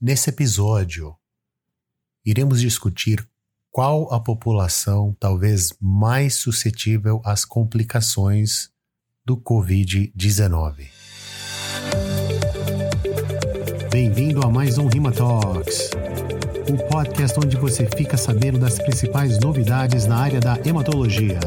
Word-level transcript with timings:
Nesse 0.00 0.30
episódio, 0.30 1.16
iremos 2.24 2.60
discutir 2.60 3.28
qual 3.68 4.14
a 4.14 4.20
população 4.20 5.16
talvez 5.18 5.74
mais 5.80 6.34
suscetível 6.34 7.20
às 7.24 7.44
complicações 7.44 8.70
do 9.24 9.36
Covid-19. 9.36 10.86
Bem-vindo 13.90 14.46
a 14.46 14.48
mais 14.48 14.78
um 14.78 14.86
Rima 14.86 15.10
Talks, 15.10 15.90
o 16.70 16.88
podcast 16.88 17.36
onde 17.36 17.56
você 17.56 17.84
fica 17.96 18.16
sabendo 18.16 18.60
das 18.60 18.78
principais 18.78 19.40
novidades 19.40 20.06
na 20.06 20.18
área 20.18 20.38
da 20.38 20.56
hematologia. 20.64 21.40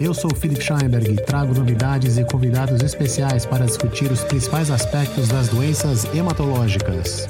Eu 0.00 0.12
sou 0.12 0.30
Philip 0.34 0.62
Scheinberg 0.62 1.12
e 1.12 1.16
trago 1.16 1.54
novidades 1.54 2.18
e 2.18 2.24
convidados 2.24 2.82
especiais 2.82 3.46
para 3.46 3.64
discutir 3.64 4.10
os 4.12 4.22
principais 4.24 4.70
aspectos 4.70 5.28
das 5.28 5.48
doenças 5.48 6.04
hematológicas. 6.14 7.26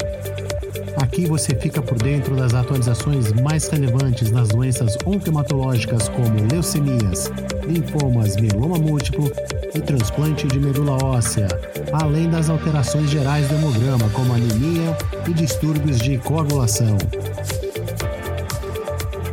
Aqui 0.96 1.26
você 1.26 1.54
fica 1.54 1.80
por 1.80 1.96
dentro 1.98 2.34
das 2.34 2.54
atualizações 2.54 3.32
mais 3.32 3.68
relevantes 3.68 4.30
nas 4.30 4.48
doenças 4.48 4.96
oncohematológicas 5.04 6.08
como 6.08 6.46
leucemias, 6.50 7.30
linfomas, 7.66 8.36
mieloma 8.36 8.78
múltiplo 8.78 9.30
e 9.74 9.80
transplante 9.80 10.46
de 10.48 10.58
medula 10.58 11.02
óssea, 11.04 11.48
além 11.92 12.28
das 12.28 12.50
alterações 12.50 13.10
gerais 13.10 13.46
do 13.48 13.54
hemograma 13.54 14.08
como 14.10 14.34
anemia 14.34 14.96
e 15.28 15.32
distúrbios 15.32 15.98
de 15.98 16.18
coagulação. 16.18 16.96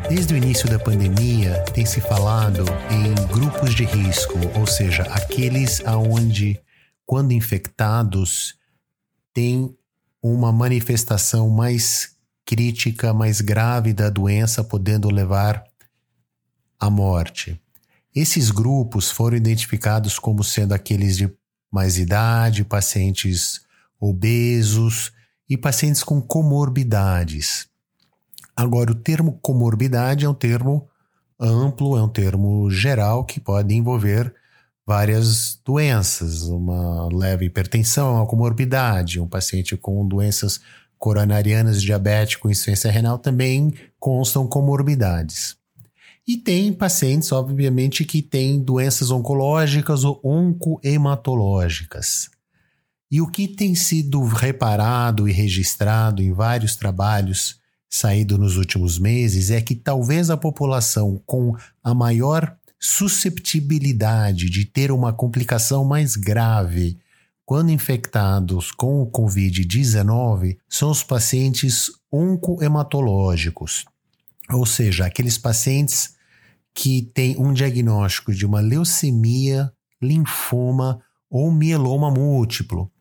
Desde 0.09 0.34
o 0.34 0.38
início 0.38 0.70
da 0.70 0.77
pandemia, 0.77 1.63
tem 1.73 1.85
se 1.85 2.02
falado 2.02 2.66
em 2.91 3.13
grupos 3.27 3.73
de 3.73 3.85
risco, 3.85 4.38
ou 4.59 4.67
seja, 4.67 5.03
aqueles 5.03 5.81
aonde, 5.85 6.59
quando 7.05 7.31
infectados, 7.31 8.55
têm 9.34 9.75
uma 10.21 10.52
manifestação 10.52 11.49
mais 11.49 12.16
crítica, 12.45 13.13
mais 13.13 13.41
grave 13.41 13.94
da 13.94 14.09
doença, 14.09 14.64
podendo 14.64 15.09
levar 15.09 15.64
à 16.80 16.89
morte. 16.89 17.59
Esses 18.14 18.52
grupos 18.52 19.09
foram 19.09 19.38
identificados 19.38 20.20
como 20.20 20.44
sendo 20.44 20.73
aqueles 20.73 21.17
de 21.17 21.33
mais 21.72 21.97
idade, 21.97 22.64
pacientes 22.64 23.61
obesos 23.99 25.11
e 25.49 25.58
pacientes 25.58 26.03
com 26.03 26.22
comorbidades. 26.22 27.67
Agora, 28.55 28.91
o 28.91 28.95
termo 28.95 29.39
comorbidade 29.41 30.25
é 30.25 30.29
um 30.29 30.33
termo 30.33 30.87
amplo, 31.39 31.97
é 31.97 32.03
um 32.03 32.09
termo 32.09 32.69
geral 32.69 33.25
que 33.25 33.39
pode 33.39 33.73
envolver 33.73 34.33
várias 34.85 35.59
doenças. 35.65 36.43
Uma 36.43 37.09
leve 37.11 37.45
hipertensão 37.45 38.15
uma 38.15 38.27
comorbidade, 38.27 39.19
um 39.19 39.27
paciente 39.27 39.75
com 39.75 40.07
doenças 40.07 40.61
coronarianas, 40.99 41.81
diabético, 41.81 42.49
insuficiência 42.49 42.89
renal 42.89 43.17
também 43.17 43.73
constam 43.99 44.47
comorbidades. 44.47 45.57
E 46.25 46.37
tem 46.37 46.71
pacientes, 46.71 47.33
obviamente, 47.33 48.05
que 48.05 48.21
têm 48.21 48.63
doenças 48.63 49.11
oncológicas 49.11 50.05
ou 50.05 50.21
oncohematológicas. 50.23 52.29
E 53.11 53.19
o 53.19 53.27
que 53.27 53.45
tem 53.47 53.75
sido 53.75 54.23
reparado 54.23 55.27
e 55.27 55.33
registrado 55.33 56.21
em 56.21 56.31
vários 56.31 56.77
trabalhos 56.77 57.61
saído 57.94 58.39
nos 58.39 58.58
últimos 58.58 58.97
meses 58.97 59.52
é 59.52 59.61
que 59.61 59.75
talvez 59.75 60.31
a 60.31 60.36
população 60.36 61.22
com 61.27 61.55
a 61.83 61.94
maior 61.94 62.58
susceptibilidade 62.80 64.49
de 64.49 64.66
ter 64.66 64.91
uma 64.91 65.13
complicação 65.13 65.86
mais 65.86 66.16
grave 66.16 66.97
quando 67.45 67.69
infectados 67.69 68.71
com 68.71 69.02
o 69.02 69.11
Covid-19 69.11 70.58
são 70.67 70.89
os 70.89 71.03
pacientes 71.03 71.91
oncohematológicos, 72.11 73.86
ou 74.49 74.66
seja, 74.66 75.05
aqueles 75.05 75.38
pacientes 75.38 76.16
que 76.73 77.03
têm 77.14 77.38
um 77.38 77.53
diagnóstico 77.53 78.33
de 78.33 78.43
uma 78.43 78.60
leucemia, 78.60 79.71
linfoma 80.02 80.99
ou 81.30 81.52
mieloma 81.52 82.10
múltiplo. 82.10 82.92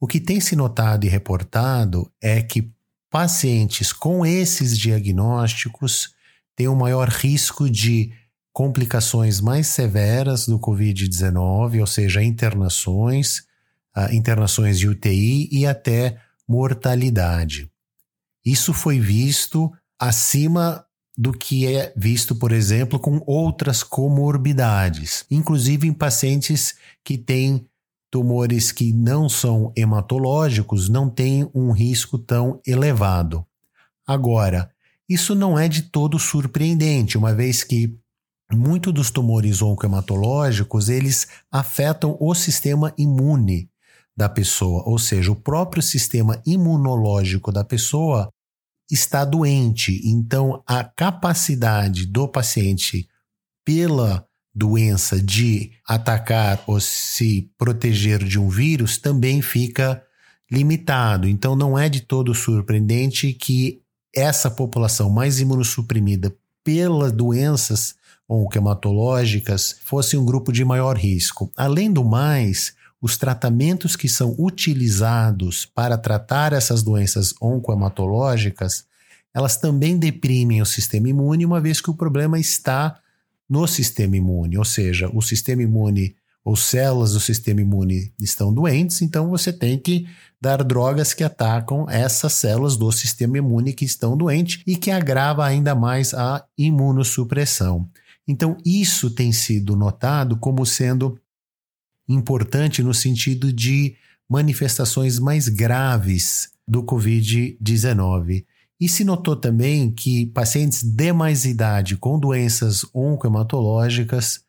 O 0.00 0.06
que 0.06 0.20
tem 0.20 0.40
se 0.40 0.56
notado 0.56 1.04
e 1.04 1.08
reportado 1.08 2.10
é 2.20 2.40
que 2.40 2.74
pacientes 3.10 3.92
com 3.92 4.24
esses 4.24 4.76
diagnósticos 4.76 6.14
têm 6.54 6.68
um 6.68 6.74
maior 6.74 7.08
risco 7.08 7.68
de 7.70 8.12
complicações 8.52 9.40
mais 9.40 9.66
severas 9.66 10.46
do 10.46 10.58
Covid-19, 10.58 11.80
ou 11.80 11.86
seja, 11.86 12.22
internações, 12.22 13.40
uh, 13.94 14.12
internações 14.12 14.78
de 14.78 14.88
UTI 14.88 15.48
e 15.52 15.66
até 15.66 16.18
mortalidade. 16.48 17.70
Isso 18.44 18.72
foi 18.72 18.98
visto 18.98 19.70
acima 19.98 20.86
do 21.18 21.32
que 21.32 21.66
é 21.66 21.92
visto, 21.96 22.34
por 22.34 22.52
exemplo, 22.52 22.98
com 22.98 23.22
outras 23.26 23.82
comorbidades, 23.82 25.24
inclusive 25.30 25.88
em 25.88 25.92
pacientes 25.92 26.74
que 27.02 27.16
têm 27.16 27.66
tumores 28.10 28.72
que 28.72 28.92
não 28.92 29.28
são 29.28 29.72
hematológicos 29.76 30.88
não 30.88 31.08
têm 31.08 31.48
um 31.54 31.70
risco 31.72 32.18
tão 32.18 32.60
elevado. 32.66 33.44
Agora, 34.06 34.70
isso 35.08 35.34
não 35.34 35.58
é 35.58 35.68
de 35.68 35.82
todo 35.82 36.18
surpreendente, 36.18 37.18
uma 37.18 37.34
vez 37.34 37.62
que 37.62 37.96
muitos 38.52 38.92
dos 38.92 39.10
tumores 39.10 39.62
oncohematológicos 39.62 40.88
eles 40.88 41.26
afetam 41.50 42.16
o 42.20 42.34
sistema 42.34 42.92
imune 42.96 43.68
da 44.16 44.28
pessoa, 44.28 44.82
ou 44.86 44.98
seja, 44.98 45.30
o 45.30 45.36
próprio 45.36 45.82
sistema 45.82 46.40
imunológico 46.46 47.52
da 47.52 47.62
pessoa 47.62 48.30
está 48.90 49.24
doente. 49.24 50.00
Então, 50.04 50.62
a 50.66 50.82
capacidade 50.82 52.06
do 52.06 52.26
paciente 52.26 53.08
pela 53.64 54.25
doença 54.56 55.20
de 55.20 55.70
atacar 55.86 56.64
ou 56.66 56.80
se 56.80 57.50
proteger 57.58 58.24
de 58.24 58.38
um 58.38 58.48
vírus 58.48 58.96
também 58.96 59.42
fica 59.42 60.02
limitado. 60.50 61.28
Então 61.28 61.54
não 61.54 61.78
é 61.78 61.90
de 61.90 62.00
todo 62.00 62.34
surpreendente 62.34 63.34
que 63.34 63.82
essa 64.14 64.50
população 64.50 65.10
mais 65.10 65.40
imunossuprimida 65.40 66.34
pelas 66.64 67.12
doenças 67.12 67.94
oncohematológicas 68.26 69.76
fosse 69.84 70.16
um 70.16 70.24
grupo 70.24 70.50
de 70.50 70.64
maior 70.64 70.96
risco. 70.96 71.52
Além 71.54 71.92
do 71.92 72.02
mais, 72.02 72.74
os 73.00 73.18
tratamentos 73.18 73.94
que 73.94 74.08
são 74.08 74.34
utilizados 74.38 75.66
para 75.66 75.98
tratar 75.98 76.54
essas 76.54 76.82
doenças 76.82 77.34
oncohematológicas, 77.42 78.86
elas 79.34 79.58
também 79.58 79.98
deprimem 79.98 80.62
o 80.62 80.66
sistema 80.66 81.10
imune, 81.10 81.44
uma 81.44 81.60
vez 81.60 81.78
que 81.78 81.90
o 81.90 81.94
problema 81.94 82.38
está 82.38 82.98
no 83.48 83.66
sistema 83.66 84.16
imune, 84.16 84.58
ou 84.58 84.64
seja, 84.64 85.10
o 85.14 85.22
sistema 85.22 85.62
imune 85.62 86.16
ou 86.44 86.54
células 86.54 87.12
do 87.12 87.20
sistema 87.20 87.60
imune 87.60 88.12
estão 88.20 88.54
doentes, 88.54 89.02
então 89.02 89.28
você 89.28 89.52
tem 89.52 89.78
que 89.78 90.06
dar 90.40 90.62
drogas 90.62 91.12
que 91.12 91.24
atacam 91.24 91.90
essas 91.90 92.34
células 92.34 92.76
do 92.76 92.90
sistema 92.92 93.38
imune 93.38 93.72
que 93.72 93.84
estão 93.84 94.16
doentes 94.16 94.62
e 94.66 94.76
que 94.76 94.90
agrava 94.90 95.44
ainda 95.44 95.74
mais 95.74 96.14
a 96.14 96.44
imunossupressão. 96.56 97.88
Então, 98.28 98.56
isso 98.64 99.10
tem 99.10 99.32
sido 99.32 99.74
notado 99.76 100.36
como 100.36 100.64
sendo 100.66 101.18
importante 102.08 102.82
no 102.82 102.94
sentido 102.94 103.52
de 103.52 103.96
manifestações 104.28 105.18
mais 105.18 105.48
graves 105.48 106.50
do 106.66 106.82
Covid-19. 106.82 108.44
E 108.80 108.88
se 108.88 109.04
notou 109.04 109.34
também 109.34 109.90
que 109.90 110.26
pacientes 110.26 110.82
de 110.82 111.12
mais 111.12 111.44
idade 111.44 111.96
com 111.96 112.18
doenças 112.18 112.84
oncohematológicas 112.94 114.44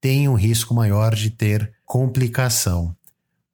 têm 0.00 0.28
um 0.28 0.34
risco 0.34 0.74
maior 0.74 1.14
de 1.14 1.30
ter 1.30 1.72
complicação. 1.84 2.94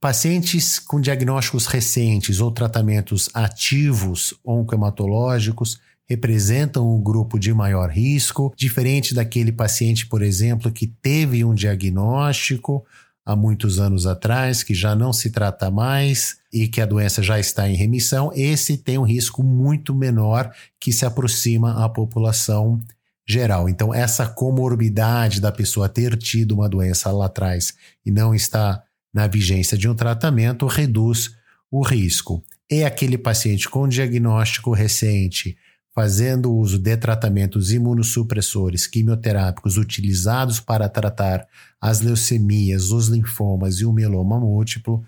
Pacientes 0.01 0.79
com 0.79 1.01
diagnósticos 1.01 1.67
recentes 1.67 2.41
ou 2.41 2.51
tratamentos 2.51 3.31
ativos 3.33 4.35
oncohematológicos 4.45 5.81
representam 6.07 6.95
um 6.95 7.03
grupo 7.03 7.39
de 7.39 7.53
maior 7.55 7.91
risco, 7.91 8.53
diferente 8.57 9.15
daquele 9.15 9.51
paciente, 9.51 10.07
por 10.07 10.23
exemplo, 10.23 10.71
que 10.71 10.87
teve 10.87 11.45
um 11.45 11.55
diagnóstico 11.55 12.85
há 13.25 13.35
muitos 13.35 13.79
anos 13.81 14.07
atrás, 14.07 14.63
que 14.63 14.75
já 14.75 14.95
não 14.95 15.13
se 15.13 15.31
trata 15.31 15.71
mais 15.71 16.37
e 16.53 16.69
que 16.69 16.81
a 16.81 16.87
doença 16.87 17.23
já 17.23 17.39
está 17.39 17.69
em 17.69 17.75
remissão, 17.75 18.31
esse 18.35 18.77
tem 18.77 18.99
um 18.99 19.03
risco 19.03 19.43
muito 19.43 19.95
menor 19.95 20.53
que 20.79 20.93
se 20.93 21.07
aproxima 21.07 21.85
à 21.85 21.89
população 21.89 22.81
geral. 23.27 23.69
Então, 23.69 23.95
essa 23.95 24.27
comorbidade 24.27 25.41
da 25.41 25.51
pessoa 25.51 25.89
ter 25.89 26.17
tido 26.17 26.53
uma 26.53 26.69
doença 26.69 27.11
lá 27.11 27.27
atrás 27.27 27.75
e 28.05 28.11
não 28.11 28.35
está 28.35 28.83
na 29.13 29.27
vigência 29.27 29.79
de 29.79 29.89
um 29.89 29.95
tratamento 29.95 30.67
reduz 30.67 31.35
o 31.71 31.83
risco. 31.83 32.43
E 32.71 32.85
aquele 32.85 33.17
paciente 33.17 33.69
com 33.69 33.89
diagnóstico 33.89 34.73
recente 34.73 35.57
fazendo 35.95 36.53
uso 36.53 36.79
de 36.79 36.97
tratamentos 36.97 37.73
imunossupressores 37.73 38.87
quimioterápicos 38.87 39.77
utilizados 39.77 40.59
para 40.59 40.89
tratar 40.89 41.47
as 41.81 42.01
leucemias, 42.01 42.91
os 42.91 43.07
linfomas 43.07 43.77
e 43.77 43.85
o 43.85 43.93
mieloma 43.93 44.41
múltiplo, 44.41 45.05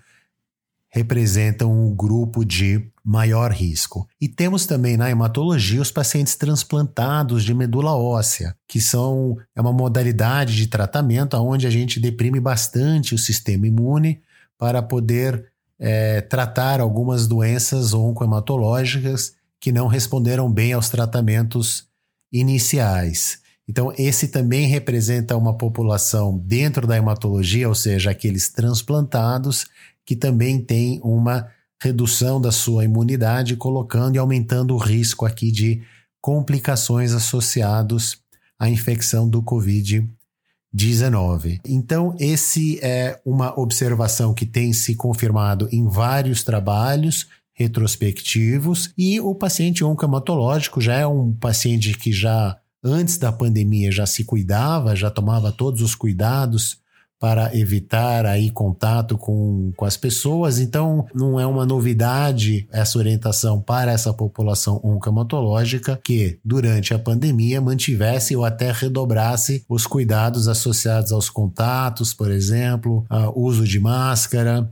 representam 0.89 1.71
um 1.71 1.93
grupo 1.93 2.45
de 2.45 2.89
maior 3.03 3.51
risco. 3.51 4.07
E 4.19 4.29
temos 4.29 4.65
também 4.65 4.95
na 4.95 5.09
hematologia 5.09 5.81
os 5.81 5.91
pacientes 5.91 6.35
transplantados 6.35 7.43
de 7.43 7.53
medula 7.53 7.93
óssea, 7.93 8.55
que 8.65 8.79
são 8.79 9.37
é 9.53 9.59
uma 9.61 9.73
modalidade 9.73 10.55
de 10.55 10.67
tratamento 10.67 11.35
onde 11.37 11.67
a 11.67 11.69
gente 11.69 11.99
deprime 11.99 12.39
bastante 12.39 13.13
o 13.13 13.17
sistema 13.17 13.67
imune 13.67 14.21
para 14.57 14.81
poder 14.81 15.51
é, 15.77 16.21
tratar 16.21 16.79
algumas 16.79 17.27
doenças 17.27 17.93
oncohematológicas 17.93 19.36
que 19.59 19.71
não 19.71 19.87
responderam 19.87 20.51
bem 20.51 20.73
aos 20.73 20.89
tratamentos 20.89 21.87
iniciais. 22.31 23.39
Então, 23.67 23.91
esse 23.97 24.27
também 24.29 24.67
representa 24.67 25.35
uma 25.35 25.57
população 25.57 26.37
dentro 26.37 26.85
da 26.87 26.95
hematologia, 26.95 27.67
ou 27.67 27.75
seja, 27.75 28.11
aqueles 28.11 28.47
transplantados 28.49 29.65
que 30.05 30.15
também 30.15 30.61
tem 30.61 31.01
uma 31.03 31.49
redução 31.81 32.39
da 32.39 32.49
sua 32.51 32.85
imunidade, 32.85 33.57
colocando 33.57 34.15
e 34.15 34.17
aumentando 34.17 34.73
o 34.73 34.77
risco 34.77 35.25
aqui 35.25 35.51
de 35.51 35.83
complicações 36.21 37.11
associados 37.13 38.17
à 38.57 38.69
infecção 38.69 39.29
do 39.29 39.43
Covid-19. 39.43 41.59
Então, 41.65 42.15
esse 42.19 42.79
é 42.81 43.19
uma 43.25 43.59
observação 43.59 44.33
que 44.33 44.45
tem 44.45 44.71
se 44.71 44.95
confirmado 44.95 45.67
em 45.71 45.85
vários 45.87 46.41
trabalhos 46.43 47.27
retrospectivos 47.57 48.93
e 48.95 49.19
o 49.19 49.33
paciente 49.33 49.83
oncohematológico 49.83 50.79
já 50.79 50.93
é 50.93 51.07
um 51.07 51.33
paciente 51.33 51.97
que 51.97 52.11
já 52.11 52.55
antes 52.83 53.17
da 53.17 53.31
pandemia 53.31 53.91
já 53.91 54.05
se 54.05 54.23
cuidava, 54.23 54.95
já 54.95 55.09
tomava 55.09 55.51
todos 55.51 55.81
os 55.81 55.95
cuidados 55.95 56.77
para 57.19 57.57
evitar 57.57 58.27
aí 58.27 58.51
contato 58.51 59.17
com, 59.17 59.71
com 59.75 59.85
as 59.85 59.97
pessoas. 59.97 60.59
Então, 60.59 61.07
não 61.15 61.39
é 61.39 61.47
uma 61.47 61.65
novidade 61.65 62.67
essa 62.71 62.99
orientação 62.99 63.59
para 63.59 63.91
essa 63.91 64.13
população 64.13 64.79
oncomatológica 64.83 65.99
que, 66.03 66.39
durante 66.45 66.93
a 66.93 66.99
pandemia, 66.99 67.59
mantivesse 67.59 68.35
ou 68.35 68.45
até 68.45 68.71
redobrasse 68.71 69.65
os 69.67 69.87
cuidados 69.87 70.47
associados 70.47 71.11
aos 71.11 71.27
contatos, 71.27 72.13
por 72.13 72.29
exemplo, 72.29 73.03
uso 73.33 73.65
de 73.65 73.79
máscara 73.79 74.71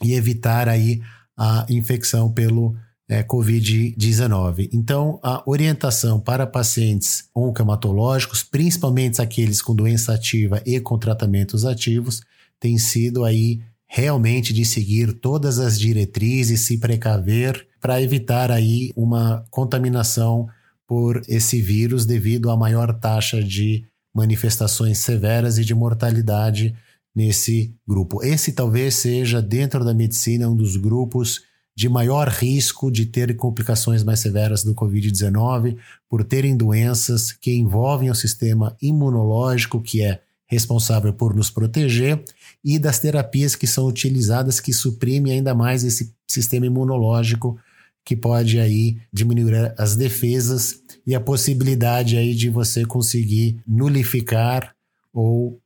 e 0.00 0.14
evitar 0.14 0.68
aí 0.68 1.00
a 1.44 1.66
infecção 1.68 2.30
pelo 2.30 2.76
é, 3.08 3.20
Covid-19. 3.24 4.70
Então, 4.72 5.18
a 5.24 5.42
orientação 5.44 6.20
para 6.20 6.46
pacientes 6.46 7.28
oncomatológicos, 7.34 8.44
principalmente 8.44 9.20
aqueles 9.20 9.60
com 9.60 9.74
doença 9.74 10.14
ativa 10.14 10.62
e 10.64 10.78
com 10.78 10.96
tratamentos 10.96 11.64
ativos, 11.64 12.20
tem 12.60 12.78
sido 12.78 13.24
aí 13.24 13.60
realmente 13.88 14.52
de 14.52 14.64
seguir 14.64 15.14
todas 15.14 15.58
as 15.58 15.80
diretrizes, 15.80 16.60
se 16.60 16.78
precaver 16.78 17.66
para 17.80 18.00
evitar 18.00 18.52
aí 18.52 18.92
uma 18.94 19.44
contaminação 19.50 20.48
por 20.86 21.20
esse 21.26 21.60
vírus 21.60 22.06
devido 22.06 22.50
à 22.50 22.56
maior 22.56 22.94
taxa 23.00 23.42
de 23.42 23.84
manifestações 24.14 24.98
severas 24.98 25.58
e 25.58 25.64
de 25.64 25.74
mortalidade 25.74 26.72
nesse 27.14 27.74
grupo. 27.86 28.22
Esse 28.22 28.52
talvez 28.52 28.94
seja 28.94 29.40
dentro 29.42 29.84
da 29.84 29.94
medicina 29.94 30.48
um 30.48 30.56
dos 30.56 30.76
grupos 30.76 31.42
de 31.74 31.88
maior 31.88 32.28
risco 32.28 32.90
de 32.90 33.06
ter 33.06 33.34
complicações 33.36 34.02
mais 34.04 34.20
severas 34.20 34.62
do 34.62 34.74
Covid-19 34.74 35.76
por 36.08 36.22
terem 36.22 36.56
doenças 36.56 37.32
que 37.32 37.54
envolvem 37.54 38.10
o 38.10 38.14
sistema 38.14 38.76
imunológico, 38.80 39.80
que 39.80 40.02
é 40.02 40.20
responsável 40.46 41.14
por 41.14 41.34
nos 41.34 41.50
proteger, 41.50 42.22
e 42.62 42.78
das 42.78 42.98
terapias 42.98 43.56
que 43.56 43.66
são 43.66 43.86
utilizadas 43.86 44.60
que 44.60 44.72
suprimem 44.72 45.32
ainda 45.32 45.54
mais 45.54 45.82
esse 45.82 46.14
sistema 46.26 46.66
imunológico 46.66 47.58
que 48.04 48.16
pode 48.16 48.58
aí 48.58 48.98
diminuir 49.12 49.74
as 49.78 49.96
defesas 49.96 50.82
e 51.06 51.14
a 51.14 51.20
possibilidade 51.20 52.16
aí 52.16 52.34
de 52.34 52.50
você 52.50 52.84
conseguir 52.84 53.62
nulificar 53.66 54.74
ou 55.12 55.58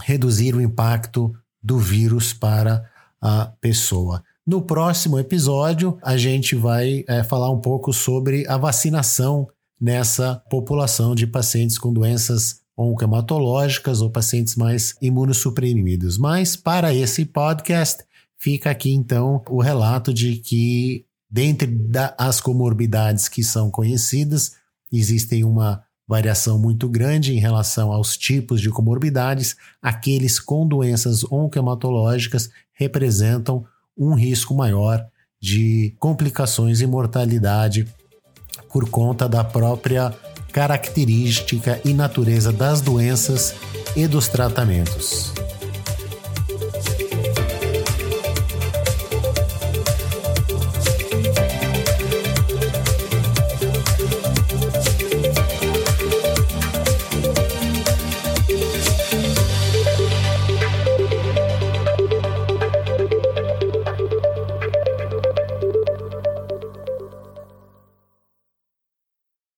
reduzir 0.00 0.54
o 0.54 0.60
impacto 0.60 1.34
do 1.62 1.78
vírus 1.78 2.32
para 2.32 2.88
a 3.20 3.46
pessoa. 3.60 4.22
No 4.46 4.60
próximo 4.60 5.18
episódio, 5.18 5.96
a 6.02 6.16
gente 6.16 6.54
vai 6.54 7.04
é, 7.08 7.22
falar 7.22 7.50
um 7.50 7.60
pouco 7.60 7.92
sobre 7.92 8.46
a 8.46 8.58
vacinação 8.58 9.48
nessa 9.80 10.42
população 10.50 11.14
de 11.14 11.26
pacientes 11.26 11.78
com 11.78 11.92
doenças 11.92 12.60
oncohematológicas 12.76 14.00
ou 14.00 14.10
pacientes 14.10 14.56
mais 14.56 14.96
imunossuprimidos. 15.00 16.18
Mas 16.18 16.56
para 16.56 16.92
esse 16.92 17.24
podcast, 17.24 18.04
fica 18.36 18.70
aqui 18.70 18.92
então 18.92 19.42
o 19.48 19.62
relato 19.62 20.12
de 20.12 20.36
que, 20.36 21.06
dentre 21.30 21.66
das 21.66 22.40
comorbidades 22.40 23.28
que 23.28 23.42
são 23.42 23.70
conhecidas, 23.70 24.52
existem 24.92 25.44
uma 25.44 25.83
variação 26.06 26.58
muito 26.58 26.88
grande 26.88 27.32
em 27.32 27.38
relação 27.38 27.92
aos 27.92 28.16
tipos 28.16 28.60
de 28.60 28.70
comorbidades. 28.70 29.56
Aqueles 29.82 30.38
com 30.38 30.66
doenças 30.66 31.24
oncohematológicas 31.24 32.50
representam 32.72 33.64
um 33.96 34.14
risco 34.14 34.54
maior 34.54 35.06
de 35.40 35.94
complicações 35.98 36.80
e 36.80 36.86
mortalidade 36.86 37.86
por 38.72 38.88
conta 38.88 39.28
da 39.28 39.44
própria 39.44 40.14
característica 40.52 41.80
e 41.84 41.92
natureza 41.92 42.52
das 42.52 42.80
doenças 42.80 43.54
e 43.96 44.06
dos 44.06 44.28
tratamentos. 44.28 45.43